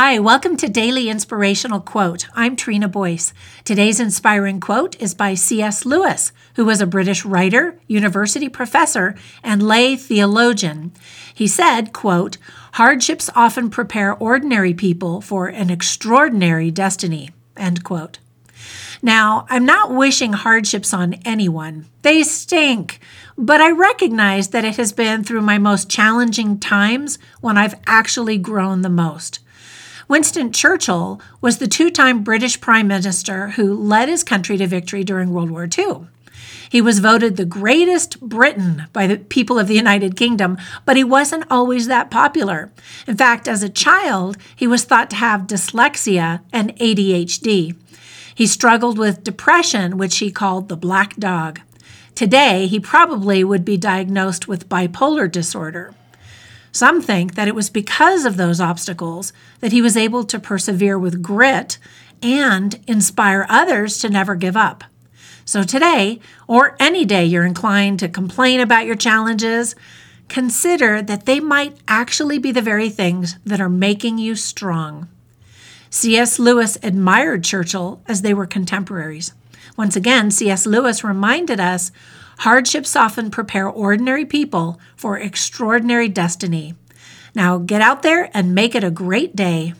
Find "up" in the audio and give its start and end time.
64.56-64.84